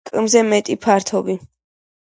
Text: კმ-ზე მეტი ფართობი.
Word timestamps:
კმ-ზე 0.09 0.41
მეტი 0.47 0.77
ფართობი. 0.87 1.37